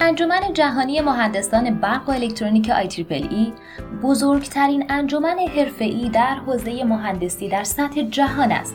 [0.00, 2.72] انجمن جهانی مهندسان برق و الکترونیک
[3.08, 3.52] ای
[4.02, 8.74] بزرگترین انجمن حرفه‌ای در حوزه مهندسی در سطح جهان است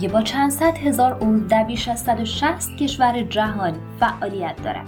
[0.00, 4.86] که با چند صد هزار عضو در بیش از 160 کشور جهان فعالیت دارد.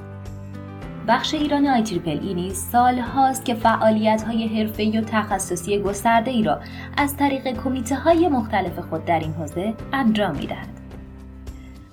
[1.08, 1.66] بخش ایران
[2.04, 6.60] ای نیز سال هاست که فعالیت های حرفه‌ای و تخصصی گسترده ای را
[6.96, 10.68] از طریق کمیته های مختلف خود در این حوزه انجام می‌دهد.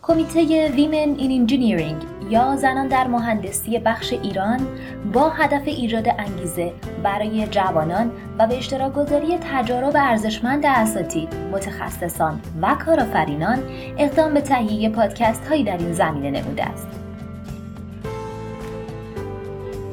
[0.02, 4.68] کمیته ویمن این انجینیرینگ یا زنان در مهندسی بخش ایران
[5.14, 12.76] با هدف ایجاد انگیزه برای جوانان و به اشتراک گذاری تجارب ارزشمند اساتید، متخصصان و
[12.86, 13.60] کارآفرینان
[13.98, 16.88] اقدام به تهیه پادکست هایی در این زمینه نموده است.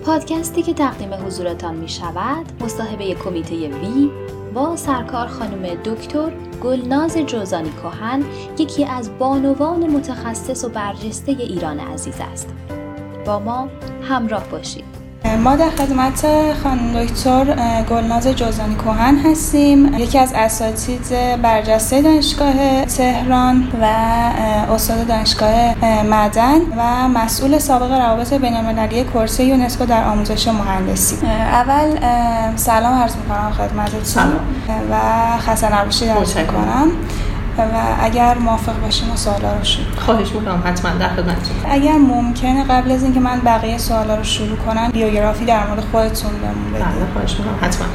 [0.05, 4.11] پادکستی که تقدیم حضورتان می شود مصاحبه کمیته وی
[4.55, 8.25] با سرکار خانم دکتر گلناز جوزانی کهن
[8.59, 12.49] یکی از بانوان متخصص و برجسته ایران عزیز است.
[13.27, 13.69] با ما
[14.03, 15.02] همراه باشید.
[15.37, 16.27] ما در خدمت
[16.63, 17.45] خانم دکتر
[17.91, 19.95] گلناز جوزانی کوهن هستیم.
[19.99, 21.07] یکی از اساتید
[21.43, 23.85] برجسته دانشگاه تهران و
[24.73, 31.17] استاد دانشگاه معدن و مسئول سابق روابط بین‌المللی کرسی یونسکو در آموزش مهندسی.
[31.27, 31.97] اول
[32.57, 34.33] سلام عرض می‌کنم خدمتتون.
[34.91, 34.95] و
[35.39, 36.09] خسته نباشید.
[36.09, 36.91] عرض می‌کنم
[37.59, 41.57] و اگر موافق باشیم و سوالا رو شروع خواهش می‌کنم حتما در خدمتتون.
[41.71, 46.31] اگر ممکنه قبل از اینکه من بقیه سوالا رو شروع کنم بیوگرافی در مورد خودتون
[46.33, 47.87] بهمون بدید بله، خواهش می‌کنم حتما.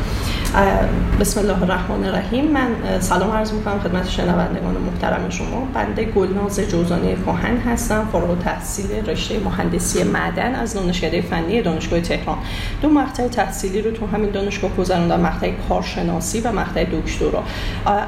[1.20, 2.52] بسم الله الرحمن الرحیم.
[2.52, 5.68] من سلام عرض می‌کنم خدمت شنوندگان محترم شما.
[5.74, 12.38] بنده گلناز جوزانی کهن هستم فارغ تحصیل رشته مهندسی معدن از دانشکده فنی دانشگاه تهران.
[12.82, 17.44] دو مقطع تحصیلی رو تو همین دانشگاه گذروندم مقطع کارشناسی و مقطع دکترا.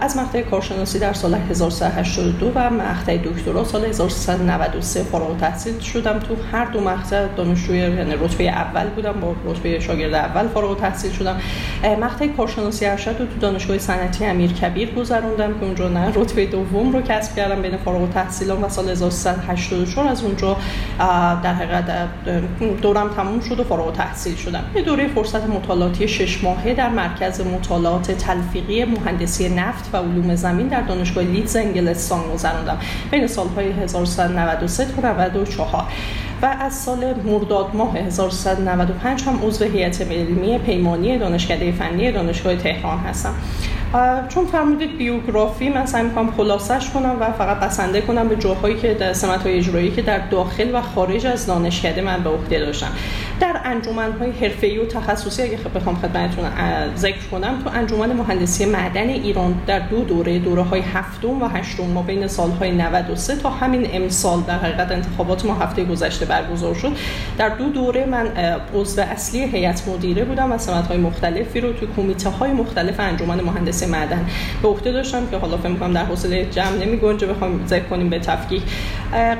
[0.02, 6.20] از مقطع کارشناسی در سال 1382 و مقطع دکترا سال 1393 فارغ التحصیل شدم.
[6.20, 11.12] تو هر دو مقطع دانشجوی یعنی رتبه اول بودم با رتبه شاگرد اول فارغ التحصیل
[11.12, 11.36] شدم.
[12.02, 17.02] مقطع کارشناسی ارشد رو تو دانشگاه صنعتی امیرکبیر گذروندم که اونجا نه رتبه دوم رو
[17.02, 20.58] کسب کردم بین فارغ التحصیلان و سال 1384 از اونجا
[21.44, 22.10] در حقیقت
[22.82, 24.64] دورم تموم شد و فارغ التحصیل شدم.
[24.76, 30.68] یه دوره فرصت مطالعاتی شش ماهه در مرکز مطالعات تلفیقی مهندسی نفت و علوم زمین
[30.68, 32.78] در دانشگاه لیدز انگلستان گذروندم.
[33.12, 35.84] بین سالهای 1393 تا 94
[36.42, 42.98] و از سال مرداد ماه 1395 هم عضو هیئت علمی پیمانی دانشکده فنی دانشگاه تهران
[42.98, 43.34] هستم.
[44.30, 48.94] چون فرمودید بیوگرافی من سعی می‌کنم خلاصش کنم و فقط بسنده کنم به جاهایی که
[48.94, 52.92] در سمت های اجرایی که در داخل و خارج از دانشکده من به عهده داشتم.
[53.40, 56.46] در انجمن های حرفه‌ای و تخصصی اگه بخوام خدمتتون
[56.96, 61.84] ذکر کنم تو انجمن مهندسی معدن ایران در دو دوره دوره های هفتم و هشتم
[61.84, 66.92] ما بین سالهای 93 تا همین امسال در حقیقت انتخابات ما هفته گذشته برگزار شد.
[67.38, 68.28] در دو دوره من
[68.76, 73.42] عضو اصلی هیئت مدیره بودم و سمت های مختلفی رو تو کمیته های مختلف انجمن
[73.42, 74.26] مهندسی معدن
[74.62, 78.20] به عهده داشتم که حالا فکر می‌کنم در حوصله جمع نمی‌گنجه بخوام ذکر کنیم به
[78.20, 78.64] تفکیک.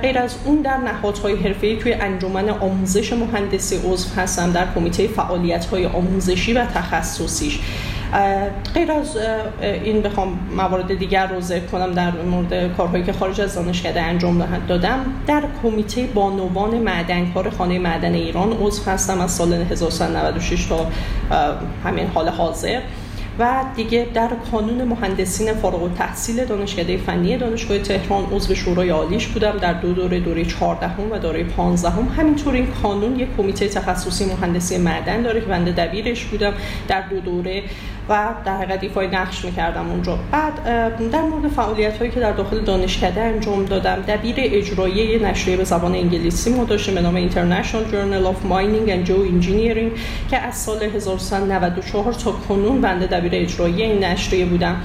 [0.02, 5.86] غیر از اون در نهادهای حرفه‌ای توی انجمن آموزش مهندسی عضو هستم در کمیته فعالیت‌های
[5.86, 7.60] آموزشی و تخصصیش.
[8.74, 9.18] غیر از
[9.84, 14.48] این بخوام موارد دیگر رو ذکر کنم در مورد کارهایی که خارج از دانشکده انجام
[14.68, 15.06] دادم.
[15.28, 20.88] در کمیته بانوان معدن کار خانه معدن ایران عضو هستم از سال 1996 تا
[21.84, 22.82] همین حال حاضر.
[23.40, 29.58] و دیگه در کانون مهندسین فارغ التحصیل دانشکده فنی دانشگاه تهران عضو شورای عالیش بودم
[29.58, 32.08] در دو دوره دوره 14 و دوره 15 هم.
[32.18, 36.54] همینطور این کانون یک کمیته تخصصی مهندسی معدن داره که بنده دبیرش بودم
[36.88, 37.64] در دو دوره
[38.10, 40.20] و در حقیقت ایفای نقش می‌کردم اونجا.
[40.32, 40.54] بعد
[41.12, 45.96] در مورد فعالیت هایی که در داخل دانشکده انجام دادم دبیر اجرایی نشریه به زبان
[45.96, 50.00] انگلیسی ما داشتیم به نام International Journal of Mining and Geoengineering
[50.30, 54.76] که از سال 1994 تا کنون بنده دبیر اجرایی این نشریه بودم.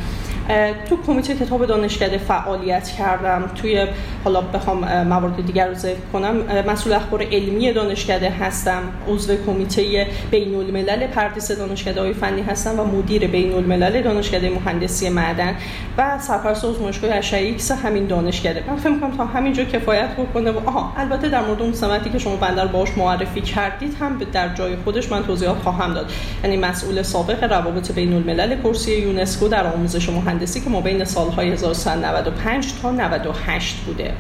[0.89, 3.51] تو کمیته کتاب دانشکده فعالیت کردم.
[3.55, 3.87] توی
[4.25, 6.37] حالا بخوام موارد دیگر رو ذکر کنم
[6.67, 8.83] مسئول اخبار علمی دانشکده هستم.
[9.09, 15.09] عضو کمیته بین الملل پردیس دانشکده های فنی هستم و مدیر بین الملل دانشکده مهندسی
[15.09, 15.55] معدن
[15.99, 20.69] و سرپرست آزمایشگاه اشعه ایکس همین دانشکده من فکر می‌کنم تا همینجا کفایت بکنه و
[20.69, 24.77] آها البته در مورد اون سمتی که شما بنده باهاش معرفی کردید هم در جای
[24.85, 26.13] خودش من توضیحات خواهم داد.
[26.45, 31.53] یعنی مسئول سابق روابط بین الملل کرسی یونسکو در آموزش مهندسی که ما بین سالهای
[31.53, 34.13] 1995 تا 98 بوده.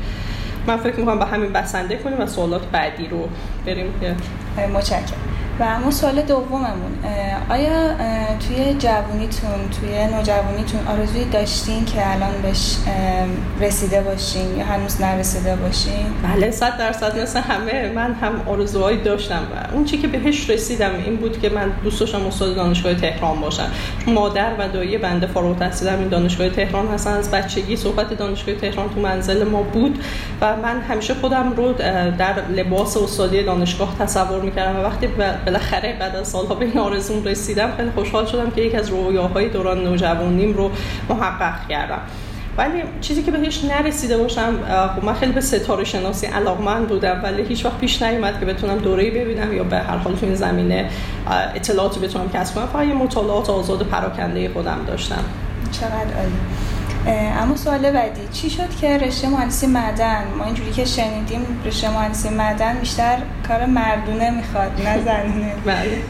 [0.66, 3.28] من فکر می‌کنم با همین بسنده کنیم و سوالات بعدی رو
[3.66, 3.92] بریم.
[4.00, 4.14] که
[4.66, 5.33] متشکرم.
[5.60, 6.92] و اما سوال دوممون
[7.50, 7.94] آیا
[8.48, 12.76] توی جوونیتون توی نوجوانیتون آرزوی داشتین که الان بهش
[13.60, 19.42] رسیده باشین یا هنوز نرسیده باشین؟ بله صد درصد مثل همه من هم آرزوهایی داشتم
[19.54, 23.40] و اون چی که بهش رسیدم این بود که من دوست داشتم استاد دانشگاه تهران
[23.40, 23.68] باشم.
[24.06, 28.88] مادر و دایی بنده فارغ التحصیل این دانشگاه تهران هستن از بچگی صحبت دانشگاه تهران
[28.94, 29.98] تو منزل ما بود
[30.40, 31.72] و من همیشه خودم رو
[32.18, 34.78] در لباس استادی دانشگاه تصور می‌کردم.
[34.78, 35.08] و وقتی
[35.44, 37.72] بالاخره بعد از سالها به این آرزوم رسیدم.
[37.76, 40.70] خیلی خوشحال شدم که یک از رویاهای دوران نوجوانیم رو
[41.08, 41.98] محقق کردم.
[42.56, 44.58] ولی چیزی که بهش نرسیده باشم
[44.96, 48.78] خب من خیلی به ستاره شناسی علاقمند بودم ولی هیچ وقت پیش نیومد که بتونم
[48.78, 50.90] دوره‌ای ببینم یا به هر حال تو این زمینه
[51.54, 52.66] اطلاعاتی بتونم کسب کنم.
[52.66, 55.24] فقط مطالعات آزاد پراکنده خودم داشتم.
[55.72, 56.73] چقدر عالی.
[57.06, 62.28] اما سوال بعدی چی شد که رشته مهندسی معدن؟ ما اینجوری که شنیدیم رشته مهندسی
[62.28, 63.18] معدن بیشتر
[63.48, 65.52] کار مردونه می‌خواد نه زنونه.
[65.66, 66.02] بله.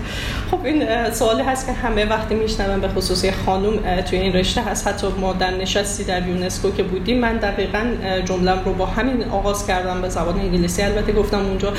[0.50, 4.88] خب این سوالی هست که همه وقتی میشنون به خصوص خانم توی این رشته هست.
[4.88, 7.84] حتی ما در نشستی در یونسکو که بودیم من دقیقا
[8.24, 10.82] جملم رو با همین آغاز کردم به زبان انگلیسی.
[10.82, 11.72] البته گفتم اونجا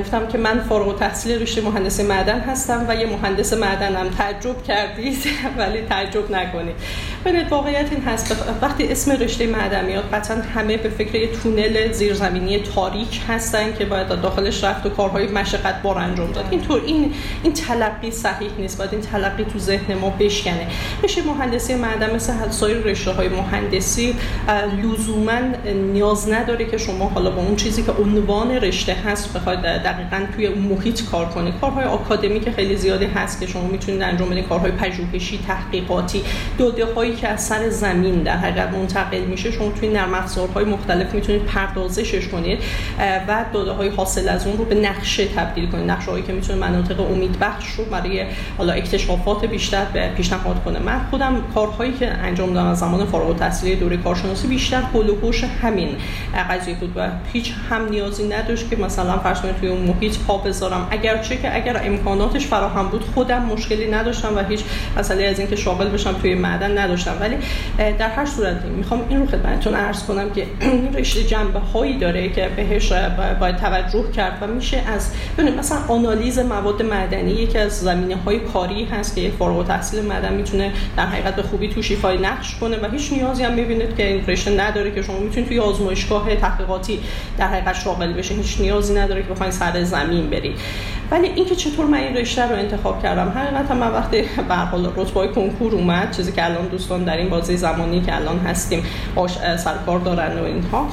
[0.00, 4.08] گفتم که من فارغ تحصیل رشته مهندسی معدن هستم و یه مهندس معدنم.
[4.18, 5.18] تعجب کردید
[5.58, 6.74] ولی تعجب نکنید.
[7.24, 11.92] ببینید واقعیت این هست وقتی اسم رشته معدن میاد قطعا همه به فکر یه تونل
[11.92, 16.44] زیرزمینی تاریک هستن که باید داخلش رفت و کارهای مشقت بار انجام داد.
[16.50, 17.52] اینطور این این
[17.88, 20.66] تلقی صحیح نیست باید این تلقی تو ذهن ما بشکنه.
[21.04, 24.14] رشته مهندسی معدن مثل سایر رشته های مهندسی
[24.82, 25.40] لزوما
[25.92, 30.46] نیاز نداره که شما حالا با اون چیزی که عنوان رشته هست بخواید دقیقا توی
[30.46, 34.72] اون محیط کار کنید کارهای آکادمیک خیلی زیادی هست که شما می‌تونید انجام بدید کارهای
[34.72, 36.22] پژوهشی تحقیقاتی
[36.58, 41.14] داده هایی که از سر زمین در حقیقت منتقل میشه شما توی نرم افزارهای مختلف
[41.14, 42.58] می‌تونید پردازشش کنید
[43.28, 45.90] و داده های حاصل از اون رو به نقشه تبدیل کنید.
[45.90, 48.24] نقشه هایی که می‌تونه مناطق امید بخش رو برای
[48.58, 50.78] حالا اکتشافات بیشتر به پیشنهاد کنه.
[50.78, 55.10] من خودم کارهایی که انجام دادم از زمان فارغ التحصیلی دوره کارشناسی بیشتر هول
[55.62, 55.88] همین
[56.50, 60.38] قضیه بود و هیچ هم نیازی نداشت که مثلا فرض کنید توی اون محیط پا
[60.38, 60.88] بذارم.
[60.90, 64.60] اگرچه که اگر امکاناتش فراهم بود خودم مشکلی نداشتم و هیچ
[64.98, 67.16] مسئله از اینکه شاغل بشم توی معدن نداشتم.
[67.20, 67.36] ولی
[67.98, 72.28] در هر صورت می‌خوام این رو خدمتتون عرض کنم که این رشته جنبه هایی داره
[72.28, 72.92] که بهش
[73.40, 75.10] باید توجه کرد و میشه از
[75.58, 80.72] مثلا آنالیز مواد معدنی یکی از زمینه های کاری هست که فارغ التحصیل معدن می‌تونه
[80.96, 84.26] در حقیقت به خوبی توش ایفای نقش کنه و هیچ نیازی هم می‌بینید که این
[84.26, 87.00] رشته نداره که شما می‌تونید توی آزمایشگاه تحقیقاتی
[87.38, 90.56] در حقیقت شامل بشه هیچ نیازی نداره که بخواید سر زمین برید.
[91.10, 95.28] ولی اینکه چطور من این رشته رو انتخاب کردم حقیقتا من وقتی به حال رتبه
[95.28, 98.82] کنکور اومد چیزی که الان دوستان در این بازی زمانی که الان هستیم
[99.56, 100.88] سرکار دارن و اینها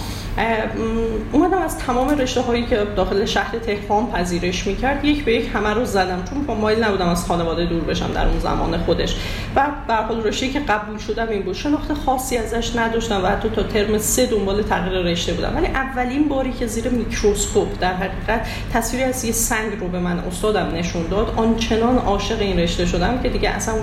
[1.31, 5.69] اومدم از تمام رشته هایی که داخل شهر تهران پذیرش می‌کرد یک به یک همه
[5.69, 6.23] رو زدم.
[6.29, 9.15] چون با مایل نبودم از خانواده دور بشم در اون زمان خودش.
[9.55, 11.55] و به حال رشته که قبول شدم این بود.
[11.55, 15.55] شناخت خاصی ازش نداشتم و حتی تا ترم سه دنبال تغییر رشته بودم.
[15.55, 20.19] ولی اولین باری که زیر میکروسکوپ در حقیقت تصویری از یه سنگ رو به من
[20.19, 23.75] استادم نشون داد آنچنان عاشق این رشته شدم که دیگه اصلا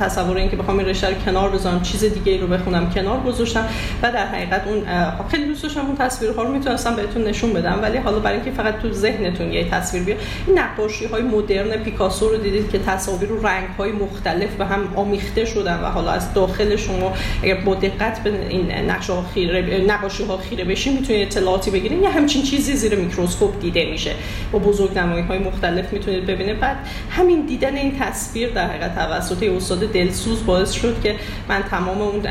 [0.00, 3.64] تصور این که بخوام این رشته رو کنار بذارم چیز دیگه رو بخونم کنار گذاشتم.
[4.02, 4.82] و در حقیقت اون
[5.30, 8.78] خیلی دوست داشتم اون تصویرها رو می‌تونستم بهتون نشون بدم ولی حالا برای اینکه فقط
[8.78, 13.46] تو ذهنتون یه تصویر بیاد این نقاشی های مدرن پیکاسو رو دیدید که تصاویر رو
[13.46, 18.22] رنگ های مختلف به هم آمیخته شدن و حالا از داخل شما اگر با دقت
[18.22, 22.76] به این نقشه ها خیره نقاشی ها خیره بشین می‌تونید اطلاعاتی بگیرید یا همچین چیزی
[22.76, 24.12] زیر میکروسکوپ دیده میشه.
[24.52, 26.60] با بزرگنمایی های مختلف می‌تونید ببینید.
[26.60, 26.76] بعد
[27.10, 31.14] همین دیدن این تصویر در حقیقت توسط استاد دلسوز باعث شد که
[31.48, 32.22] من تمام اون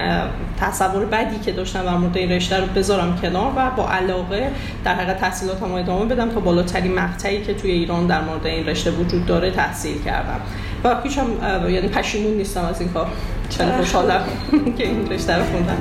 [0.60, 3.47] تصور بدی که داشتم در مورد این رشته رو بذارم کنار.
[3.56, 4.52] و با علاقه
[4.84, 8.92] در حقیقت تحصیلاتم ادامه بدم تا بالاترین مقطعی که توی ایران در مورد این رشته
[8.92, 10.42] وجود داره تحصیل کردم.
[10.84, 13.08] و هم یعنی پشیمون نیستم از این کار.
[13.50, 14.22] چند خوشحالم
[14.78, 15.78] که این رشته رو خوندم.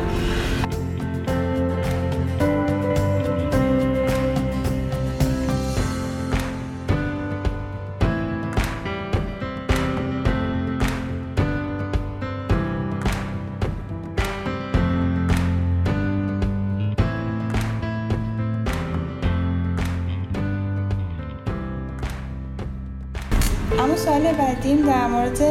[23.97, 25.43] سوال بعدیم در مورد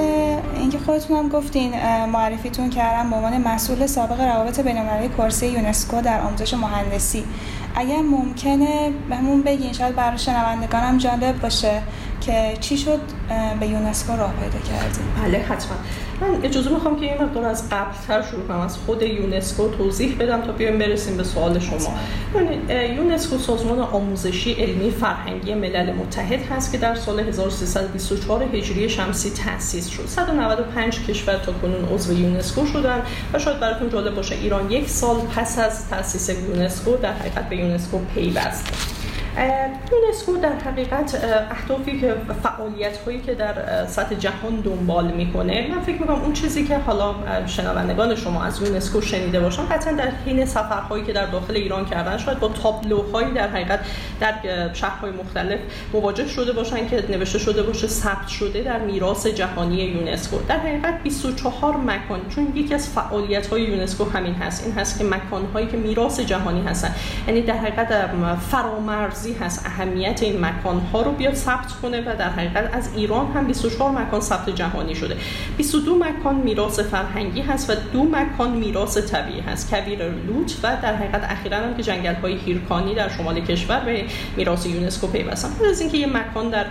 [0.56, 1.72] اینکه خودتون هم گفتین
[2.06, 7.24] معرفیتون کردم به عنوان مسئول سابق روابط بین‌المللی کرسی یونسکو در آموزش مهندسی.
[7.76, 11.82] اگر ممکنه بهمون بگین شاید برای شنوندگانم جالب باشه.
[12.26, 13.00] که چی شد
[13.60, 15.06] به یونسکو راه پیدا کردیم.
[15.24, 15.78] بله حتما.
[16.22, 20.42] من اجازه می‌خوام که این مقدار از قبلتر شروع کنم از خود یونسکو توضیح بدم
[20.42, 21.94] تا بیایم برسیم به سوال شما.
[22.98, 29.90] یونسکو سازمان آموزشی علمی فرهنگی ملل متحد هست که در سال 1324 هجری شمسی تأسیس
[29.90, 30.06] شد.
[30.08, 33.02] 195 کشور تا کنون عضو یونسکو شدن
[33.34, 37.56] و شاید براتون جالب باشه ایران یک سال پس از تأسیس یونسکو در حقیقت به
[37.56, 38.95] یونسکو پیوست
[39.38, 45.68] یونسکو در حقیقت اهدافی که فعالیت هایی که در سطح جهان دنبال می‌کنه.
[45.76, 47.16] من فکر می‌کنم اون چیزی که حالا
[47.46, 52.18] شنوندگان شما از یونسکو شنیده باشن قطعا در حین سفرهایی که در داخل ایران کردن
[52.18, 53.80] شاید با تابلوهایی در حقیقت
[54.20, 54.34] در
[54.74, 55.60] شهرهای مختلف
[55.94, 60.38] مواجه شده باشن که نوشته شده باشه ثبت شده در میراث جهانی یونسکو.
[60.48, 64.64] در حقیقت 24 مکان چون یکی از فعالیت های یونسکو همین هست.
[64.64, 66.96] این هست که مکان هایی که میراث جهانی هستن.
[67.28, 68.10] یعنی در حقیقت
[68.52, 69.66] فرامرز هست.
[69.66, 73.92] اهمیت این مکان ها رو بیاد ثبت کنه و در حقیقت از ایران هم 24
[73.92, 75.18] مکان ثبت جهانی شده.
[75.58, 79.70] 22 مکان میراث فرهنگی هست و دو مکان میراث طبیعی هست.
[79.70, 84.06] کویر لوت و در حقیقت اخیرا هم که جنگل های هیرکانی در شمال کشور به
[84.38, 85.50] میراث یونسکو پیوستن.
[85.50, 86.66] بعد از اینکه یه مکان در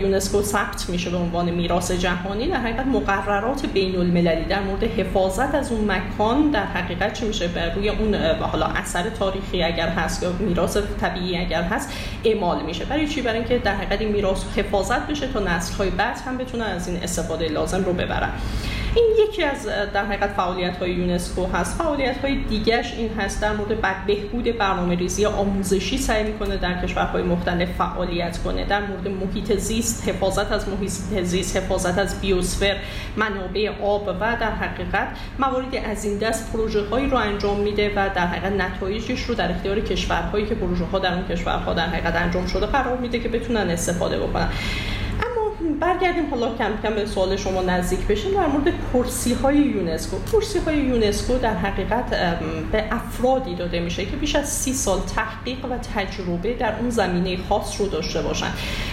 [0.00, 5.54] یونسکو ثبت میشه به عنوان میراث جهانی در حقیقت مقررات بین المللی در مورد حفاظت
[5.54, 10.22] از اون مکان در حقیقت چی میشه؟ بر روی اون حالا اثر تاریخی اگر هست
[10.22, 11.91] یا میراث طبیعی اگر هست
[12.24, 12.84] اعمال میشه.
[12.84, 16.38] برای چی؟ برای اینکه در حقیقت این میراث حفاظت بشه تا نسل های بعد هم
[16.38, 18.32] بتونن از این استفاده لازم رو ببرن.
[18.94, 21.78] این یکی از در حقیقت فعالیت های یونسکو هست.
[21.78, 26.82] فعالیت های دیگرش این هست در مورد بد بهبود برنامه ریزی آموزشی سعی می‌کنه در
[26.82, 28.64] کشورهای مختلف فعالیت کنه.
[28.64, 30.90] در مورد محیط زیست حفاظت از محیط
[31.22, 32.76] زیست حفاظت از بیوسفر
[33.16, 35.08] منابع آب و در حقیقت
[35.38, 39.50] مواردی از این دست پروژه هایی رو انجام میده و در حقیقت نتایجش رو در
[39.50, 43.28] اختیار کشورهایی که پروژه ها در اون کشورها در حقیقت انجام شده قرار میده که
[43.28, 44.48] بتونن استفاده بکنن.
[45.78, 50.16] برگردیم حالا کم کم به سوال شما نزدیک بشیم در مورد کرسی های یونسکو.
[50.32, 52.10] کرسی های یونسکو در حقیقت
[52.72, 57.36] به افرادی داده میشه که بیش از سی سال تحقیق و تجربه در اون زمینه
[57.48, 58.50] خاص رو داشته باشن.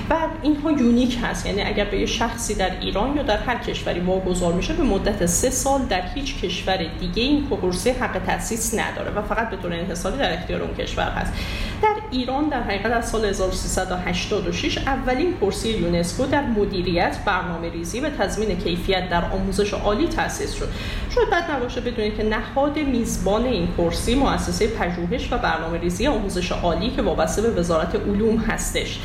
[0.10, 1.46] و اینها unique هست.
[1.46, 5.26] یعنی اگر به یه شخصی در ایران یا در هر کشوری واگذار میشه به مدت
[5.26, 9.74] سه سال در هیچ کشور دیگه این کرسی حق تاسیس نداره و فقط به طور
[9.74, 11.34] انحصاری در اختیار اون کشور هست.
[11.82, 16.42] در ایران در حقیقت از سال 1386 اولین کرسی یونسکو در
[16.80, 20.70] مدیریت برنامه ریزی و تضمین کیفیت در آموزش عالی تأسیس شد.
[21.16, 26.52] شاید بد نباشه بدونید که نهاد میزبان این کرسی مؤسسه پژوهش و برنامه ریزی آموزش
[26.52, 29.00] عالی که وابسته به وزارت علوم هستش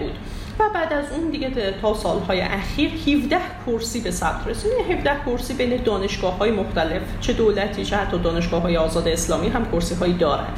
[0.00, 0.12] بود.
[0.58, 5.54] و بعد از اون دیگه تا سالهای اخیر 17 کرسی به ثبت رسید 17 کرسی
[5.54, 10.14] بین دانشگاه های مختلف چه دولتی چه حتی دانشگاه های آزاد اسلامی هم کرسی هایی
[10.14, 10.48] دارن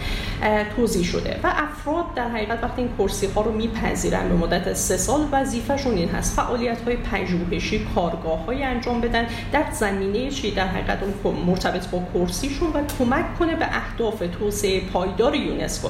[0.76, 1.40] توضیح شده.
[1.43, 5.95] و افراد در حقیقت وقتی این کرسی ها رو میپذیرن به مدت سه سال وظیفهشون
[5.95, 6.37] این هست.
[6.37, 9.26] فعالیت های پژوهشی کارگاه های انجام بدن.
[9.52, 14.81] در زمینه چی؟ در حقیقت اون مرتبط با کرسیشون و کمک کنه به اهداف توسعه
[14.81, 15.88] پایدار یونسکو.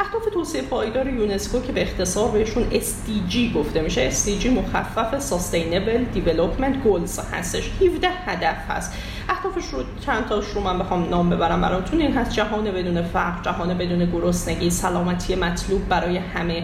[0.00, 6.86] اهداف توسعه پایدار یونسکو که به اختصار بهشون SDG گفته میشه SDG مخفف Sustainable Development
[6.86, 7.70] Goals هستش.
[7.80, 8.92] 17 هدف هست.
[9.28, 12.00] اهدافش رو چند تاش رو من بخوام نام ببرم براتون.
[12.00, 16.62] این هست جهان بدون فقر جهان بدون گرسنگی سلامتی مطلوب برای همه.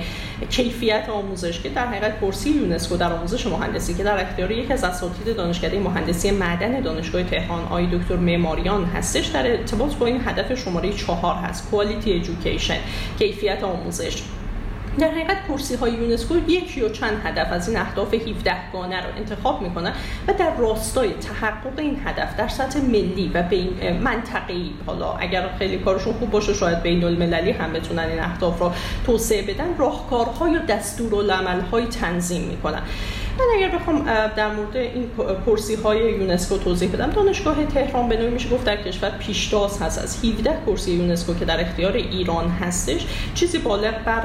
[0.51, 4.85] کیفیت آموزش که در حقیقت کرسی یونسکو در آموزش مهندسی که در اختیار یکی از
[4.85, 9.27] اساتید دانشکده مهندسی معدن دانشگاه تهران آقای دکتر معماریان هستش.
[9.27, 12.79] در ارتباط با این هدف شماره چهار هست کوالیتی ایژوکیشن
[13.19, 14.23] کیفیت آموزش.
[14.99, 19.09] در حقیقت کرسی های یونسکو یک یا چند هدف از این اهداف 17 گانه رو
[19.17, 19.93] انتخاب می‌کنن
[20.29, 25.79] و در راستای تحقق این هدف در سطح ملی و بین منطقه‌ای حالا اگر خیلی
[25.79, 28.73] کارشون خوب باشه شاید بین المللی هم بتونن این اهداف رو
[29.07, 32.83] توسعه بدن راهکارها یا دستورالعمل‌های تنظیم می‌کنن.
[33.39, 34.05] من اگر بخوام
[34.37, 35.11] در مورد این
[35.47, 37.11] کرسی های یونسکو توضیح بدم.
[37.11, 39.99] دانشگاه تهران به نوعی میشه گفت در کشور پیشتاز هست.
[39.99, 44.23] از 17 کرسی یونسکو که در اختیار ایران هستش چیزی بالغ بر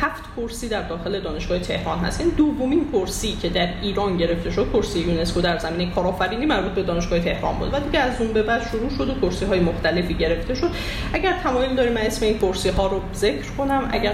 [0.00, 2.20] هفت کرسی در داخل دانشگاه تهران هست.
[2.20, 6.82] این دومین کرسی که در ایران گرفته شد کرسی یونسکو در زمینه کارآفرینی مربوط به
[6.82, 10.14] دانشگاه تهران بود و دیگه از اون به بعد شروع شد و کرسی های مختلفی
[10.14, 10.70] گرفته شد.
[11.12, 13.88] اگر تمایل داریم من اسم این کرسی ها رو ذکر کنم.
[13.92, 14.12] اگر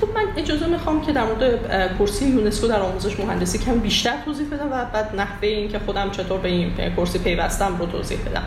[0.00, 4.46] خب من اجازه می‌خوام که در مورد کرسی یونسکو در آموزش مهندسی کم بیشتر توضیح
[4.46, 8.42] بدم و بعد نحوه این که خودم چطور به این کرسی پیوستم رو توضیح بدم.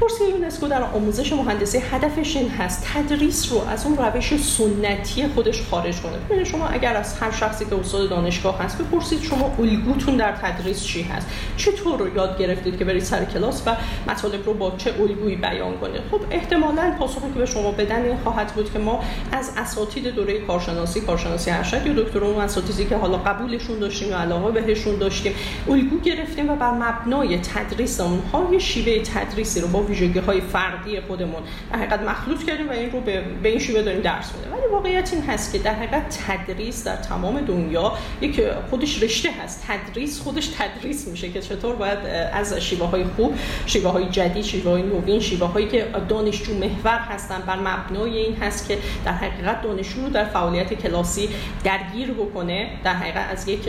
[0.00, 5.62] کورس یونسکو در آموزش مهندسی هدفش این هست تدریس رو از اون روش سنتی خودش
[5.70, 6.12] خارج کنه.
[6.16, 10.84] ببینید شما اگر از هر شخصی که استاد دانشگاه هست بپرسید شما الگوتون در تدریس
[10.84, 11.26] چی هست؟
[11.56, 13.76] چطور رو یاد گرفتید که برید سر کلاس و
[14.08, 18.16] مطالب رو با چه الگویی بیان کنید؟ خب احتمالاً پاسخی که به شما بدن این
[18.16, 19.00] خواهد بود که ما
[19.32, 24.60] از اساتید دوره کارشناسی کارشناسی ارشد یا دکترا اساتیدی که حالا قبولشون داشتیم یا علاقه
[24.60, 25.34] بهشون داشتیم
[25.68, 31.00] الگو گرفتیم و بر مبنای تدریس اونها یه شیوه تدریسی رو با ویژگی های فردی
[31.00, 31.42] خودمون
[31.72, 34.52] در حقیقت مخلوط کردیم و این رو به, به این شیوه داریم درس میدیم.
[34.52, 38.40] ولی واقعیت این هست که در حقیقت تدریس در تمام دنیا یک
[38.70, 39.64] خودش رشته هست.
[39.66, 41.98] تدریس خودش تدریس میشه که چطور باید
[42.32, 43.34] از شیوه های خوب
[43.66, 48.36] شیوه های جدید شیوه های نوین شیوه هایی که دانشجو محور هستن بر مبنای این
[48.36, 51.28] هست که در حقیقت دانشجو رو در فعالیت کلاسی
[51.64, 52.70] درگیر بکنه.
[52.84, 53.68] در حقیقت از یک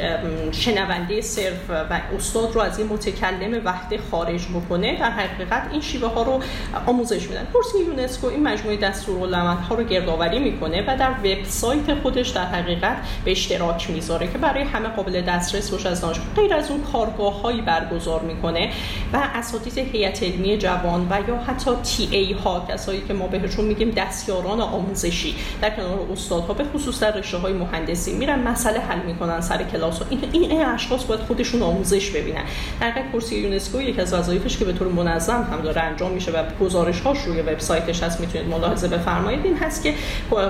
[0.52, 5.00] شنونده صرف و استاد رو از این متکلم وحده خارج بکنه.
[5.00, 6.40] در حقیقت این شیوه ها رو
[6.88, 7.48] آموزش میدن.
[7.54, 8.80] کورس یونسکو این مجموعه
[9.70, 14.64] ها رو گردآوری می‌کنه و در وبسایت خودش در حقیقت به اشتراک می‌ذاره که برای
[14.64, 18.70] همه قابل دسترس باشه از دانشجو غیر از اون کارگاه هایی برگزار می‌کنه
[19.14, 23.66] و اساتید هیئت علمی جوان و یا حتی تی ای ها کسایی که ما بهشون
[23.66, 29.00] میگیم دستیاران آموزشی در کنار استادها به خصوص در رشته های مهندسی میرن مسئله حل
[29.06, 32.44] می‌کنن سر کلاس و این این اشخاص باید خودشون آموزش ببینن.
[32.82, 36.44] در کورس یونسکو یکی از وظایفش که به طور منظم هم داره انجام میشه و
[36.62, 39.46] گزارش هاش روی وبسایتش هست می‌تونید ملاحظه بفرمایید.
[39.46, 39.94] این هست که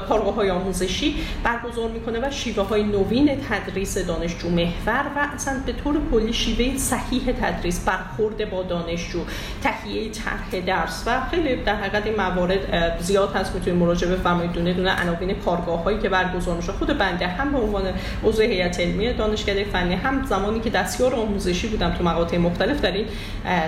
[0.09, 5.73] کارگاه های آموزشی برگزار می‌کنه و شیوه های نوین تدریس دانشجو محور و اصلا به
[5.73, 9.19] طور کلی شیوه صحیح تدریس برخورد با دانشجو
[9.63, 12.59] تهیه طرح درس و خیلی در حقیقت این موارد
[12.99, 13.55] زیاد هست.
[13.55, 14.51] می‌تونید مراجعه بفرمایید.
[14.51, 16.71] دونه دونه عناوین کارگاه هایی که برگزار میشه.
[16.71, 17.83] خود بنده هم به عنوان
[18.23, 22.91] عضو هیئت علمی دانشکده فنی هم زمانی که دستیار آموزشی بودم تو مقاطع مختلف در
[22.91, 23.05] این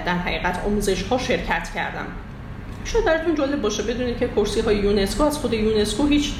[0.05, 2.30] در حقیقت آموزش ها شرکت کردم
[2.85, 6.37] شاید براتون جالب باشه بدونید که کرسی های یونسکو از خود یونسکو هیچ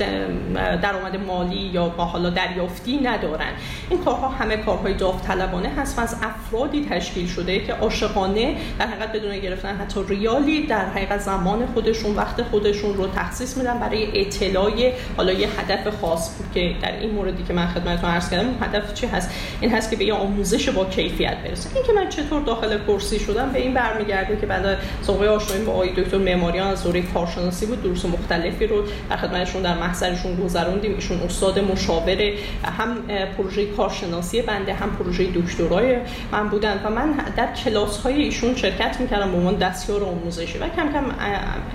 [0.81, 3.51] درآمد مالی یا با حالا دریافتی ندارن.
[3.89, 9.11] این کارها همه کارهای داوطلبانه هست و از افرادی تشکیل شده که عاشقانه در حقیقت
[9.11, 14.93] بدون گرفتن حتی ریالی در حقیقت زمان خودشون وقت خودشون رو تخصیص میدن برای اطلاع
[15.17, 18.93] حالا یه هدف خاص بود که در این موردی که من خدمتتون عرض کردم هدف
[18.93, 21.75] چی هست؟ این هست که به یه آموزش با کیفیت برسه.
[21.75, 25.71] این که من چطور داخل کرسی شدم به این برمیگرده که بعد سابقه آشنایی با
[25.71, 30.93] آقای دکتر معماریان از دوره کارشناسی بود دروس مختلفی رو در خدمتشون در محضرشون گذروندیم.
[30.93, 32.97] ایشون استاد مشاور هم
[33.37, 35.97] پروژه کارشناسی بنده هم پروژه دکترای
[36.31, 40.69] من بودن و من در کلاس های ایشون شرکت می‌کردم به عنوان دستیار آموزشی و
[40.69, 41.05] کم کم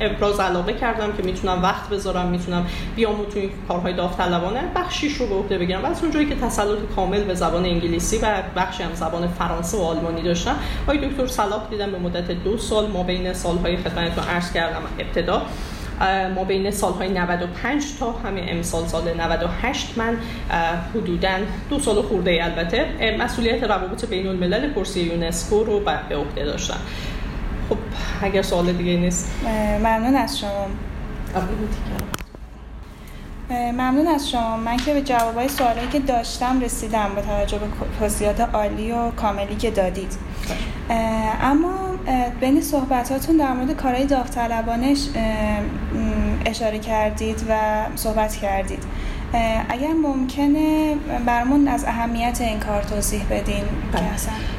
[0.01, 2.67] ابراز علاقه کردم که می‌تونم وقت بذارم می‌تونم
[2.97, 5.83] بیام تو این کارهای داوطلبانه بخشیش رو به عهده بگیرم.
[5.83, 9.81] و از اونجایی که تسلط کامل به زبان انگلیسی و بخشی هم زبان فرانسه و
[9.81, 14.46] آلمانی داشتم آقای دکتر صلاح دیدم به مدت دو سال ما بین سالهای خدمتتون عرض
[14.53, 15.43] کردم ابتدا.
[16.35, 20.17] ما بین سالهای 95 تا همین امسال سال 98 من
[20.95, 21.39] حدودا
[21.71, 26.81] دو سال خورده البته مسئولیت روابط بین الملل کرسی یونسکو رو به عهده داشتم.
[27.69, 27.77] خب
[28.23, 29.33] اگر سوال دیگه نیست؟
[29.79, 30.67] ممنون از شما.
[33.51, 34.57] ممنون از شما.
[34.57, 37.67] من که به جوابای سوالایی که داشتم رسیدم با توجه به
[37.99, 40.13] توضیحات عالی و کاملی که دادید.
[41.43, 41.75] اما
[42.41, 45.09] بین صحبتاتون در مورد کارهای داوطلبانش
[46.47, 47.57] اشاره کردید و
[47.97, 48.85] صحبت کردید.
[49.69, 50.95] اگر ممکنه
[51.27, 53.65] برمون از اهمیت این کار توضیح بدین.
[53.93, 54.03] بله.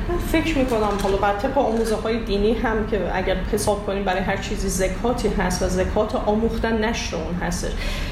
[0.10, 4.22] من فکر می‌کنم حالا بر طبق آموزه های دینی هم که اگر حساب کنیم برای
[4.22, 7.72] هر چیزی زکاتی هست و زکات آموختن نشر اون هستش.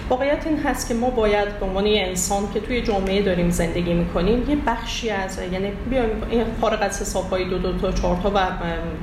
[0.09, 4.49] واقعیت این هست که ما باید به عنوان انسان که توی جامعه داریم زندگی می‌کنیم
[4.49, 6.09] یه بخشی از یعنی بیایم
[6.61, 8.39] فارغ از حساب های دو دو تا چهار تا و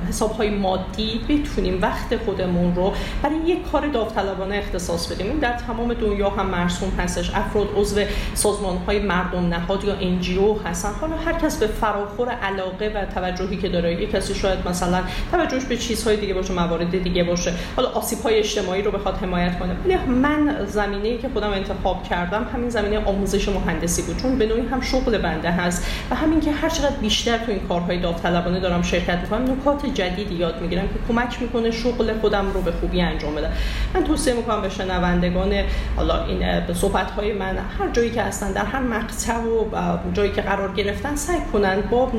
[0.07, 5.27] حساب های مادی بتونیم وقت خودمون رو برای یک کار داوطلبانه اختصاص بدیم.
[5.27, 7.31] این در تمام دنیا هم مرسوم هستش.
[7.35, 8.01] افراد عضو
[8.33, 10.89] سازمان های مردم نهاد یا انجیو هستن.
[11.01, 15.63] حالا هر کس به فراخور علاقه و توجهی که داره یک کسی شاید مثلا توجهش
[15.63, 17.53] به چیزهای دیگه باشه موارد دیگه باشه.
[17.75, 19.75] حالا آسیب های اجتماعی رو بخواد حمایت کنه.
[19.85, 24.17] ولی من زمینه که خودم انتخاب کردم همین زمینه آموزش مهندسی بود.
[24.17, 27.59] چون به نوعی هم شغل بنده هست و همین که هر چقدر بیشتر تو این
[27.59, 32.61] کارهای داوطلبانه دارم شرکت می‌کنم نکات جدیدی یاد می‌گیرم که کمک می‌کنه شغل خودم رو
[32.61, 33.51] به خوبی انجام بدم
[33.93, 35.53] من توصیه می‌کنم به شنوندگان
[35.95, 40.41] حالا این صحبت های من هر جایی که هستن در هر مقطع و جایی که
[40.41, 42.11] قرار گرفتن سعی کنن با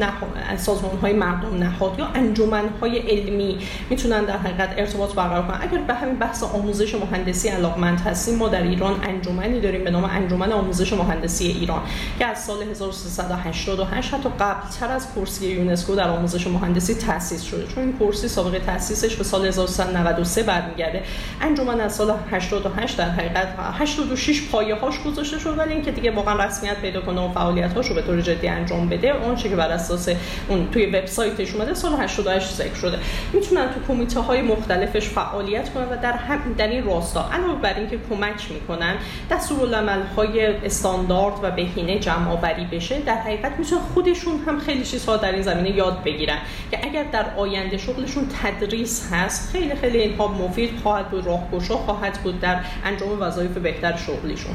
[0.56, 3.58] سازمان های مردم نهاد یا انجمن های علمی
[3.90, 5.58] می‌تونن در حقیقت ارتباط برقرار کنن.
[5.62, 10.04] اگر به همین بحث آموزش مهندسی علاقمند هستیم ما در ایران انجمنی داریم به نام
[10.04, 11.82] انجمن آموزش مهندسی ایران
[12.18, 17.66] که از سال 1388 حتی قبل تر از کرسی یونسکو در آموزش مهندسی تأسیس شده.
[17.66, 21.02] چون این کرسی سابقه تأسیسش به سال 1393 برمیگرده.
[21.40, 26.44] انجمن از سال 88 در حقیقت 86 پایه هاش گذاشته شد ولی اینکه دیگه واقعا
[26.44, 30.08] رسمیت پیدا کنه و فعالیت هاشو به طور جدی انجام بده اون که بر اساس
[30.48, 32.98] اون توی وبسایتش اومده سال 88 ذکر شده.
[33.32, 37.30] می‌تونن تو کمیته های مختلفش فعالیت کنن و در هم در این راستا.
[37.32, 38.94] علاوه بر اینکه کمک می‌کنن
[39.30, 45.16] دستورالعمل های استاندارد و بهینه جمع آوری بشه در حقیقت می‌تونن خودشون هم خیلی چیزها
[45.16, 46.38] در این زمینه یاد بگیرن
[46.70, 52.18] که اگر در آینده شغلشون تدریس هست خیلی خیلی اینها مفید خواهد بود راهگشا خواهد
[52.22, 54.54] بود در انجام وظایف بهتر شغلیشون.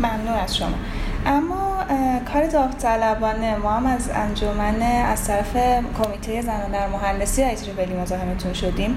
[0.00, 0.74] ممنون از شما.
[1.26, 1.70] اما
[2.32, 5.56] کار داوطلبانه ما هم از انجمن از طرف
[6.02, 7.42] کمیته زنان در مهندسی
[7.76, 8.96] بلی مزاحمتون شدیم.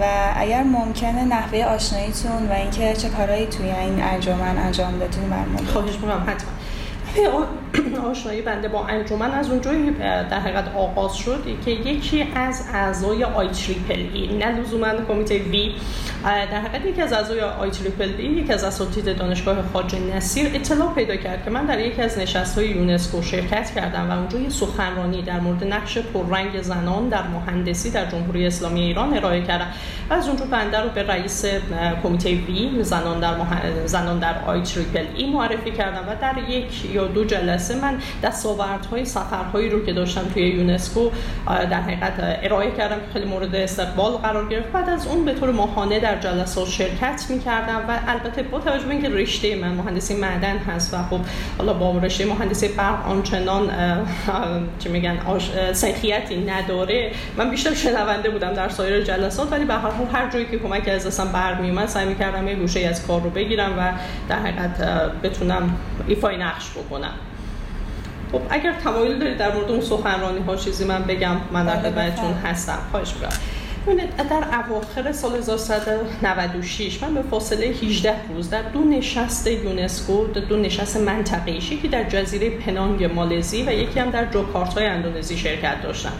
[0.00, 0.04] و
[0.36, 5.94] اگر ممکنه نحوه آشناییتون و اینکه چه کارهایی توی این انجمن انجام دادین ممنون خواهش
[5.94, 7.46] می‌کنم حتما.
[8.10, 9.90] آشنایی بنده با انجمن از اونجایی
[10.30, 15.74] در حقیقت آغاز شد که یکی از اعضای آی تریپل ای نه لزوما کمیته وی.
[16.24, 21.44] در حقیقت یکی از اعضای IEEE یکی از اساتید دانشگاه خواجه نصیر اطلاع پیدا کرد
[21.44, 25.40] که من در یکی از نشست های یونسکو شرکت کردم و اونجا یه سخنرانی در
[25.40, 29.66] مورد نقش پررنگ زنان در مهندسی در جمهوری اسلامی ایران ارائه کردم.
[30.10, 31.44] و از اونجا بنده رو به رئیس
[32.02, 33.34] کمیته WIE زنان در
[33.86, 39.04] زنان در آی تریپل ای معرفی کردم و در یک یا دو جلسه من دستاوردهای
[39.04, 41.10] سفرهایی رو که داشتم توی یونسکو
[41.46, 44.72] در حقیقت ارائه کردم که خیلی مورد استقبال قرار گرفت.
[44.72, 48.90] بعد از اون به طور ماهانه در جلسات شرکت می‌کردم و البته با توجه به
[48.90, 51.20] اینکه رشته من مهندسی معدن هست و خب
[51.58, 53.70] حالا با رشته مهندسی برق آنچنان
[54.78, 55.18] چی میگن
[55.72, 57.12] سنخیتی نداره.
[57.36, 61.06] من بیشتر شنونده بودم در سایر جلسات ولی به هر هر جایی که کمک از
[61.06, 63.92] دستم برمیومد سعی می‌کردم یه گوشه از کار رو بگیرم و
[64.28, 64.80] در حقیقت
[65.22, 65.76] بتونم
[66.08, 67.12] ایفای نقش بکنم.
[68.32, 71.90] خب اگر تمایل دارید در مورد اون سخنرانی ها چیزی من بگم من در بله،
[71.90, 72.78] خدمتتون هستم.
[72.90, 73.38] خواهش می‌کنم.
[74.30, 80.56] در اواخر سال 1996 من به فاصله 18 روز در دو نشست یونسکو در دو
[80.56, 86.12] نشست منطقه‌ای یکی در جزیره پنانگ مالزی و یکی هم در جاکارتای اندونزی شرکت داشتم.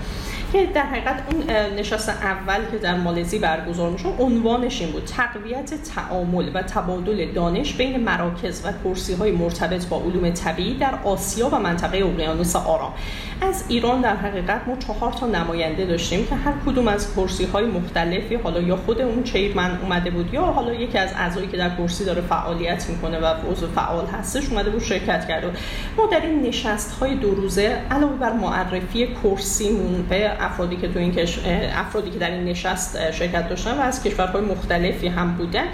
[0.52, 5.74] که در حقیقت اون نشست اول که در مالزی برگزار میشه عنوانش این بود تقویت
[5.94, 11.48] تعامل و تبادل دانش بین مراکز و کرسی های مرتبط با علوم طبیعی در آسیا
[11.48, 12.92] و منطقه اقیانوس آرام.
[13.42, 17.64] از ایران در حقیقت ما چهار تا نماینده داشتیم که هر کدوم از کرسی های
[17.64, 21.76] مختلفی حالا یا خود اون چیرمن اومده بود یا حالا یکی از اعضایی که در
[21.76, 25.50] کرسی داره فعالیت می‌کنه و عضو فعال هستش اومده بود شرکت کرده
[25.96, 30.98] ما در این نشست های دو روزه علاوه بر معرفی کرسیمون به افرادی که تو
[30.98, 31.38] این کش...
[31.76, 35.64] افرادی که در این نشست شرکت داشتن و از کشورهای مختلفی هم بودن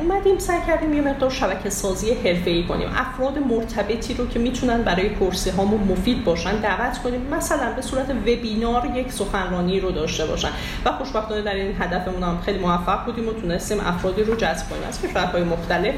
[0.00, 2.88] اومدیم سعی کردیم یه مقدار شبکه سازی حرفه‌ای کنیم.
[2.96, 8.10] افراد مرتبطی رو که می‌تونن برای کرسی هامون مفید باشن دعوت کنیم مثلا به صورت
[8.10, 10.50] وبینار یک سخنرانی رو داشته باشن.
[10.84, 14.82] و خوشبختانه در این هدفمون هم خیلی موفق بودیم و تونستیم افرادی رو جذب کنیم.
[14.88, 15.94] از کشورهای مختلف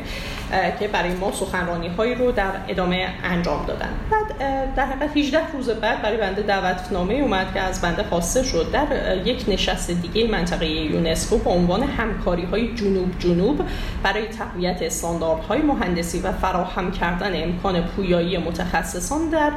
[0.81, 3.91] که برای ما سخنرانی هایی رو در ادامه انجام دادن.
[4.11, 8.71] بعد در حقیقت 18 روز بعد برای بنده دعوتنامه اومد که از بنده خواسته شد.
[8.73, 13.61] در یک نشست دیگه منطقه یونسکو به عنوان همکاری های جنوب جنوب
[14.03, 19.53] برای تقویت استانداردهای مهندسی و فراهم کردن امکان پویایی متخصصان در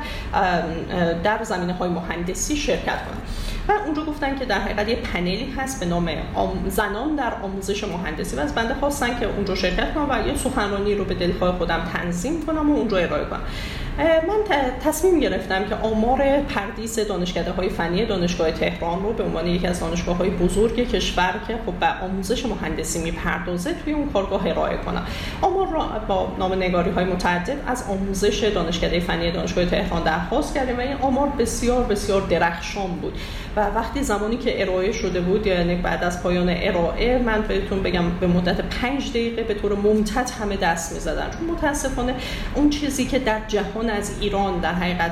[1.24, 3.22] در زمینه های مهندسی شرکت کنند.
[3.72, 6.10] و اونجا گفتن که در حقیقت یه پنلی هست به نام
[6.70, 8.36] زنان در آموزش مهندسی.
[8.36, 11.90] و از بنده خواستن که اونجا شرکت کنم و یه سخنرانی رو به دلخواه خودم
[11.94, 13.42] تنظیم کنم و اونجا ارائه کنم.
[14.02, 19.68] من تصمیم گرفتم که آمار پردیس دانشکده های فنی دانشگاه تهران رو به عنوان یکی
[19.68, 24.78] از دانشگاه های بزرگ کشور که خب به آموزش مهندسی می‌پردازه توی اون کارگاه ارائه
[24.78, 25.06] کنم.
[25.42, 30.80] آمار را با نگاری های متعدد از آموزش دانشکده فنی دانشگاه تهران درخواست کردیم و
[30.80, 33.18] این آمار بسیار بسیار درخشان بود.
[33.56, 38.10] و وقتی زمانی که ارائه شده بود یعنی بعد از پایان ارائه من بهتون بگم
[38.20, 41.30] به مدت پنج دقیقه به طور ممتد همه دست می‌زدن.
[41.40, 42.16] چون متاسفانه
[42.56, 45.12] اون چیزی که در جهان از ایران در حقیقت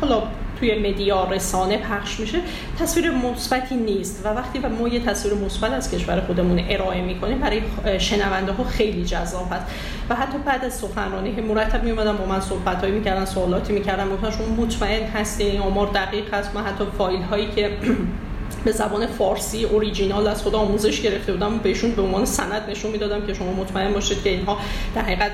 [0.00, 0.22] حالا
[0.58, 2.38] توی مدیا رسانه پخش میشه
[2.78, 7.60] تصویر مثبتی نیست و وقتی ما یه تصویر مثبت از کشور خودمون ارائه می‌کنیم برای
[7.98, 9.66] شنونده ها خیلی جذاب هست
[10.10, 14.08] و حتی بعد از سخنرانی که مرتب میومدن با من صحبت هایی می‌کردن سوالاتی می‌کردن
[14.08, 17.70] گفتن شما مطمئن هستی آمار دقیق هست؟ من حتی فایل هایی که
[18.64, 23.26] به زبان فارسی اوریجینال از خود آموزش گرفته بودم بهشون به عنوان سند نشون می‌دادم
[23.26, 24.58] که شما مطمئن باشید که اینها
[24.94, 25.32] در حقیقت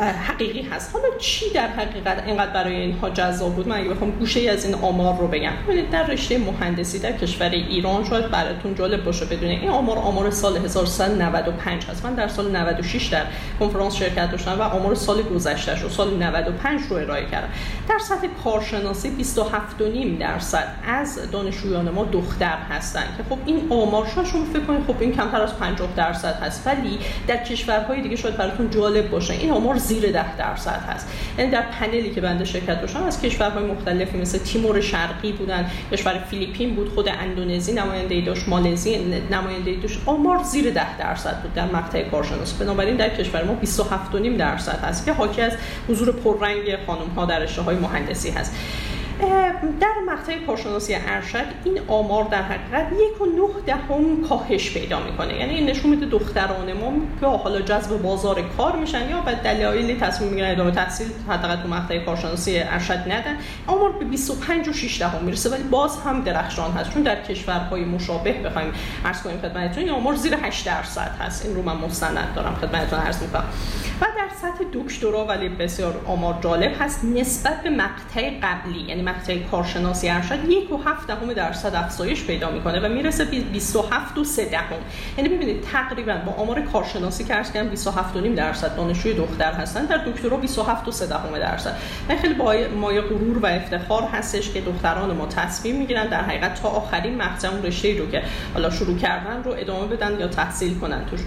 [0.00, 0.92] حقیقی هست.
[0.92, 4.74] حالا چی در حقیقت اینقدر برای اینها جذاب بود؟ من اگه بخوام گوشه از این
[4.74, 5.52] آمار رو بگم.
[5.68, 10.30] ببینید در رشته مهندسی در کشور ایران شاید براتون جالب باشه بدونید این آمار آمار
[10.30, 12.04] سال 1395 هست.
[12.04, 13.22] من در سال 96 در
[13.60, 17.48] کنفرانس شرکت داشتم و آمار سال گذشته رو سال 95 رو ارائه کردم.
[17.88, 24.44] در سطح کارشناسی 27.5 درصد از دانشجویان ما دختر هستن که خب این آمار شما
[24.52, 26.66] فکر کنید خب این کمتر از 50 درصد هست.
[26.66, 29.34] ولی در کشورهای دیگه شاید براتون جالب باشه.
[29.34, 31.08] این آمار زیر ده درصد هست.
[31.38, 36.18] یعنی در پنلی که بنده شرکت داشتم از کشورهای مختلفی مثل تیمور شرقی بودن کشور
[36.30, 38.98] فیلیپین بود خود اندونزی نماینده داشت مالزی
[39.30, 39.98] نماینده داشت.
[40.06, 45.04] آمار زیر ده درصد بود در مقطع کارشناسی بنابراین در کشور ما 27.5 درصد هست
[45.04, 45.52] که حاکی از
[45.88, 48.54] حضور پررنگ خانم ها در رشته های مهندسی هست.
[49.80, 55.36] در مقطع کارشناسی ارشد این آمار در حقیقت یک و نه دهم کاهش پیدا می‌کنه.
[55.36, 59.96] یعنی این نشون میده دختران ما یا حالا جذب بازار کار میشن یا به دلایلی
[59.96, 63.36] تصمیم می‌گیرن ادامه تحصیل حداقل تو مقطع کارشناسی ارشد ندن.
[63.66, 66.90] آمار به 25 و 6 دهم می‌رسه ولی باز هم درخشان هست.
[66.90, 68.72] چون در کشورهای مشابه بخوایم
[69.04, 71.46] عرض کنیم خدمتتون این آمار زیر 8 درصد هست.
[71.46, 73.44] این رو من مستند دارم خدمتتون عرض می‌کنم.
[74.00, 78.80] و در سطح دکترا ولی بسیار آمار جالب هست نسبت به مقطع قبلی.
[78.80, 84.18] یعنی مقطع کارشناسی ارشد یک و هفت دهم درصد افزایش پیدا می‌کنه و می‌رسه 27
[84.18, 84.78] و 3 دهم.
[85.18, 89.52] یعنی ببینید تقریبا با آمار کارشناسی که عرض کردم 27 و نیم درصد دانشجوی دختر
[89.52, 89.84] هستن.
[89.84, 91.76] در دکترا 27 و 3 دهم درصد.
[92.08, 96.62] من خیلی با مایه غرور و افتخار هستش که دختران ما تصمیم می‌گیرن در حقیقت
[96.62, 98.22] تا آخرین مقطع اون رشته رو که
[98.54, 101.20] حالا شروع کردن رو ادامه بدن یا تحصیل کنن توش.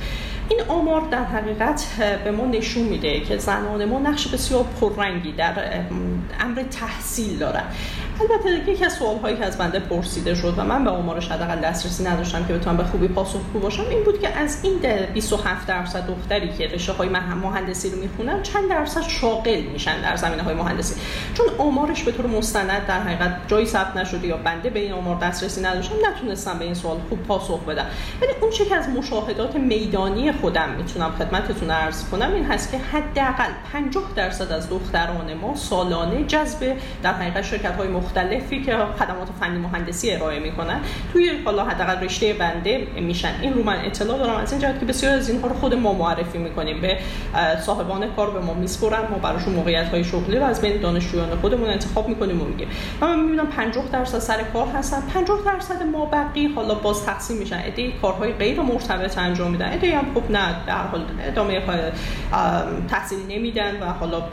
[0.49, 1.85] این آمار در حقیقت
[2.23, 5.81] به ما نشون میده که زنان ما نقش بسیار پررنگی در
[6.39, 7.63] امر تحصیل دارن.
[8.21, 11.59] البته یکی از سوال هایی که از بنده پرسیده شد و من به آمارش حداقل
[11.59, 14.79] دسترسی نداشتم که بتونم به خوبی پاسخگو باشم این بود که از این
[15.13, 20.43] 27 درصد دختری که رشته های مهندسی رو می‌خونن چند درصد شاغل میشن در زمینه
[20.43, 20.95] های مهندسی.
[21.33, 25.19] چون آمارش به طور مستند در حقیقت جایی ثبت نشده یا بنده به این آمار
[25.19, 27.85] دسترسی نداشتم نتونستم به این سوال خوب پاسخ بدم.
[28.21, 32.77] ولی اون چیزی که از مشاهدات میدانی خودم می‌تونم خدمتتون عرض کنم این هست که
[32.77, 39.27] حداقل 50 درصد از دختران ما سالانه جذب در حقیقت شرکت های مختلفی که خدمات
[39.39, 40.79] فنی مهندسی ارائه می‌کنن.
[41.13, 43.33] توی حالا حداقل رشته بنده میشن.
[43.41, 45.93] این رو من اطلاع دارم از این جهت که بسیار از اینها رو خود ما
[45.93, 46.81] معرفی می‌کنیم.
[46.81, 46.97] به
[47.61, 51.69] صاحبان کار به ما میسپرن ما براشون موقعیت های شغلی رو از بین دانشجویان خودمون
[51.69, 52.67] انتخاب می‌کنیم و میگیم.
[53.01, 55.01] و من می‌بینم 50 درصد سر کار هستن.
[55.13, 57.59] 50 درصد ما بقی حالا باز تقسیم میشن.
[57.65, 59.71] ایده کارهای غیر مرتبط انجام میدن.
[59.71, 61.61] ایده هم خب نه در حال ادامه
[62.89, 64.23] تحصیل نمیدن و حالا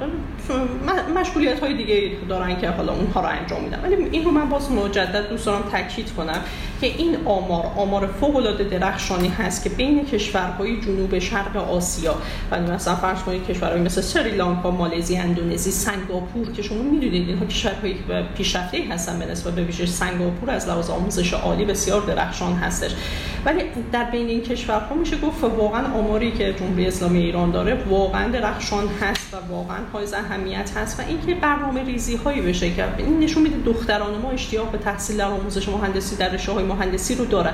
[1.16, 4.72] مشغولیت های دیگه دارن که حالا اونها رو انجام میدن ولی این رو من باز
[4.72, 6.42] مجدد دوست دارم تاکید کنم.
[6.80, 12.14] که این آمار آمار فوق العاده درخشانی هست که بین کشورهای جنوب شرق آسیا
[12.50, 17.94] و مثلا فرض کنید کشورهای مثل سریلانکا، مالزی، اندونزی، سنگاپور که شما می‌دونید اینها کشورهای
[18.36, 22.90] پیشرفته هستن به نسبت به ویژه سنگاپور از لحاظ آموزش عالی بسیار درخشان هستش.
[23.44, 23.62] ولی
[23.92, 28.88] در بین این کشورها میشه گفت واقعا آماری که جمهوری اسلامی ایران داره واقعا درخشان
[29.00, 33.42] هست و واقعا حائز اهمیت هست و اینکه برنامه ریزی هایی بشه که این نشون
[33.42, 37.52] میده دختران ما اشتیاق به تحصیل در آموزش مهندسی در رشته های مهندسی رو دارن.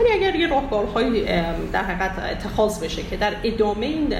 [0.00, 1.24] ولی اگر یه راهکارهایی
[1.72, 4.14] در حقیقت اتخاذ بشه که در ادامه این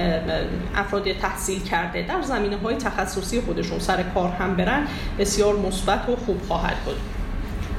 [0.74, 4.87] افراد تحصیل کرده در زمینه های تخصصی خودشون سر کار هم برن
[5.18, 6.96] بسیار مثبت و خوب خواهد بود.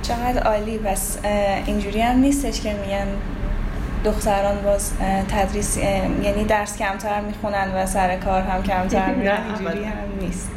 [0.01, 1.17] چقدر عالی بس
[1.65, 3.07] اینجوری هم نیستش که میگن
[4.05, 4.93] دختران باز
[5.31, 5.77] تدریس
[6.23, 9.41] یعنی درس کمتر می‌خونن و سر کار هم کمتر میرن.
[9.47, 10.51] اینجوری هم نیست.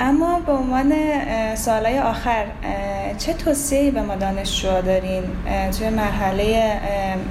[0.00, 0.94] اما به عنوان
[1.54, 2.44] سالهای آخر
[3.18, 5.22] چه توصیه‌ای به ما دانشجو دارین
[5.78, 6.80] توی مرحله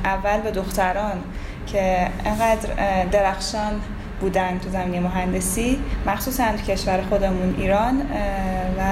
[0.05, 1.23] اول به دختران
[1.67, 2.69] که انقدر
[3.11, 3.81] درخشان
[4.21, 8.01] بودن تو زمینه مهندسی مخصوصا تو کشور خودمون ایران
[8.79, 8.83] و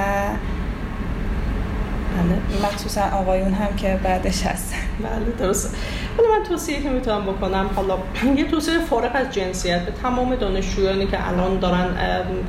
[2.14, 2.68] بله.
[2.70, 4.78] مخصوصا آقایون هم که بعدش هستن.
[5.04, 5.78] بله درسته.
[6.18, 7.98] حالا من توصیه که می‌تونم بکنم حالا
[8.36, 9.86] یه توصیه فارغ از جنسیت.
[9.86, 11.88] به تمام دانشجویانی که الان دارن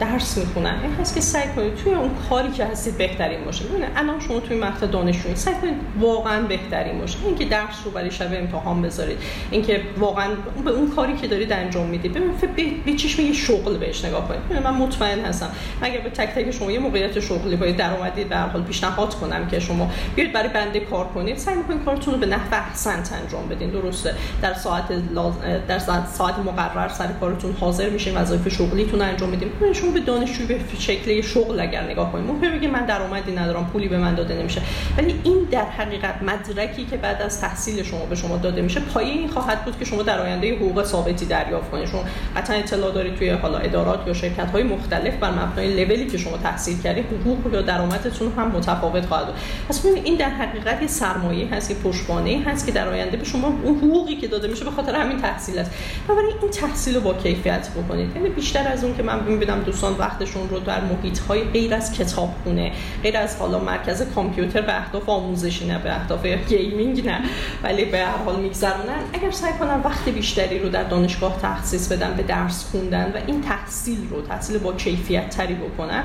[0.00, 3.64] درس می‌خونن این هست که سعی کنید توی اون کاری که هستید بهترین باشه.
[3.64, 7.18] ببینید الان شما توی مقطع دانشجویی سعی کنید واقعا بهترین باشه.
[7.24, 9.18] اینکه درس رو برای شب امتحان بذارید
[9.50, 10.29] اینکه واقعا
[10.64, 12.12] به اون کاری که دارید انجام می‌دید.
[12.12, 14.64] ببینید به چشم یه شغل بهش نگاه کنید.
[14.64, 15.50] من مطمئن هستم.
[15.83, 19.61] اگر به تک تک شما یه موقعیت شغلی باید درآمدی به حال پیشنهاد کنم که
[19.61, 23.71] شما بیاید برای بنده کار کنید سعی کنید کارتون رو به نحو احسنت انجام بدین.
[23.71, 24.14] درسته.
[24.43, 24.85] در ساعت
[25.69, 25.79] در
[26.19, 31.21] ساعت مقرر سر کارتون حاضر میشین وظایف شغلیتون انجام میدین شما به دانشجو به شکل
[31.21, 34.62] شغل اگر نگاه کنید ممکن بگید من درآمدی ندارم پولی به من داده نمیشه.
[34.99, 39.09] ولی این در حقیقت مدرکی که بعد از تحصیل شما به شما داده میشه پایه
[39.09, 41.87] این خواهد بود که شما در آینده حقوق ثابتی دریافت کنید.
[41.87, 42.05] شما
[42.37, 46.37] قطعا اطلاع دارید توی حالا ادارات یا شرکت های مختلف بر مبنای لولی که شما
[46.37, 49.35] تحصیل کردید حقوق یا درآمدتون هم متفاوت خواهد بود.
[49.69, 53.47] پس این در حقیقت یه سرمایه هست یه پشتوانه هست که در آینده به شما
[53.63, 55.71] اون حقوقی که داده میشه به خاطر همین تحصیل است.
[56.09, 58.17] بنابراین این تحصیل رو با کیفیت بکنید.
[58.17, 61.93] یعنی بیشتر از اون که من می‌بینم دوستان وقتشون رو در محیط های غیر از
[61.93, 67.21] کتابخونه غیر از حالا مرکز کامپیوتر به اهداف آموزشی نه به اهداف gaming نه
[67.63, 69.03] ولی به هر حال میگذرونن.
[69.13, 73.43] اگر سعی کنن وقت بیشتری رو در دانشگاه تخصیص بدن به درس خوندن و این
[73.43, 76.05] تحصیل رو تحصیل با کیفیت تری بکنن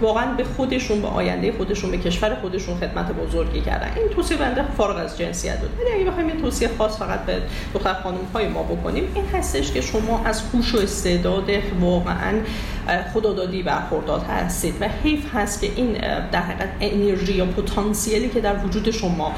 [0.00, 3.90] واقعا به خودشون به آینده خودشون به کشور خودشون خدمت بزرگی کردن.
[3.96, 5.70] این توصیه بنده فارغ از جنسیت بود.
[5.80, 7.42] ولی اگه بخوایم یه توصیه خاص فقط به
[7.74, 12.32] دختر خانم های ما بکنیم این هستش که شما از هوش و استعداد واقعا
[13.14, 15.92] خدادادی برخوردار هستید و حیف هست که این
[16.32, 19.32] در حقیقت انرژی یا پتانسیلی که در وجود شما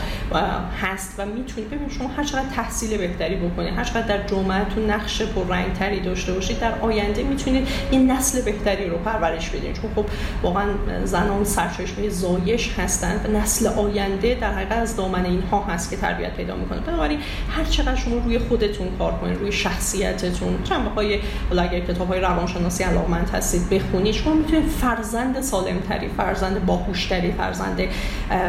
[0.82, 5.22] هست و می‌تونید ببینید شما هر چقدر تحصیل بهتری بکنید هر چقدر در جامعهتون نقش
[5.78, 10.04] تری داشته باشید در آینده می‌تونید این نسل بهتری رو پرورش بدید چون خب
[10.42, 10.64] واقعا
[11.04, 16.34] زنان سرچشمه زایش هستند و نسل آینده در حقیقت از دامن اینها هست که تربیت
[16.34, 16.80] پیدا می‌کنه.
[16.80, 17.18] بنابراین
[17.50, 21.18] هر چقدر شما روی خودتون کار کنید روی شخصیتتون جنبه های
[21.50, 27.80] اگر کتاب های روانشناسی علاقمند هستید بخونید شما می‌تونید فرزند سالمتری فرزند باهوشتری فرزند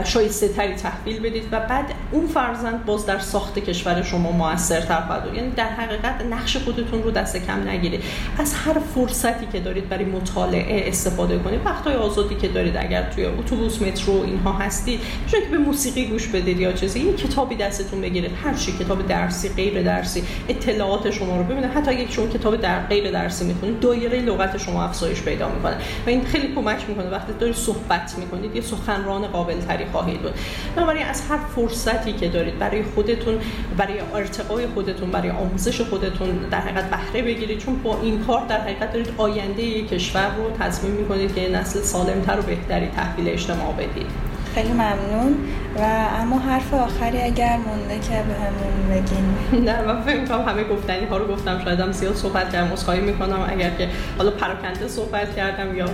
[0.04, 5.36] شایسته تری تحویل بدید و بعد اون فرزند باز در ساخت کشور شما موثرتر خواهد
[5.36, 8.04] یعنی در حقیقت نقش خودتون رو دست کم نگیرید.
[8.38, 11.60] از هر فرصتی که دارید برای مطالعه استفاده کنید.
[11.66, 16.60] وقتای آزادی که دارید اگر توی اتوبوس مترو اینها هستید که به موسیقی گوش بدید
[16.60, 17.00] یا چیزی.
[17.00, 18.32] یه کتابی دستتون بگیرید.
[18.44, 20.24] هر چی کتاب درسی غیر درسی.
[20.50, 21.66] اطلاعات شما رو ببینید.
[21.66, 25.76] حتی اگه شما کتاب در غیر درسی می‌خونید دایره لغت شما افزایش پیدا می‌کنه.
[26.06, 27.10] و این خیلی کمک می‌کنه.
[27.10, 30.34] وقتی دارید صحبت می‌کنید یه سخنران قابل تری خواهید بود.
[30.76, 33.40] بنابراین از هر فرصتی که دارید برای خودتون
[33.78, 37.58] برای ارتقای خودتون برای آموزش خودتون در حقیقت بهره بگیرید.
[37.58, 42.40] چون با این کار در حقیقت دارید آینده کشور رو تصمیم می‌کنید که نسل سالمتر
[42.40, 44.31] و بهتری تحویل اجتماع بدید.
[44.56, 45.36] خیلی ممنون.
[45.78, 45.82] و
[46.22, 49.26] اما حرف آخری اگر مونده که به همون بگین.
[49.68, 51.62] نه من فکر کنم همه گفتنی ها رو گفتم.
[51.64, 53.48] شاید هم زیاد صحبت کردم مسخایی می‌کنم.
[53.50, 55.86] اگر که حالا پراکنده صحبت کردم یا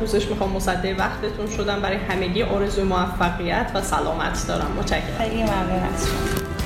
[0.00, 1.80] پوزش می‌خوام مصدق وقتتون شدم.
[1.80, 4.72] برای همگی آرزوی موفقیت و سلامت دارم.
[4.78, 5.00] متشکرم.
[5.18, 6.57] خیلی ممنون از شما.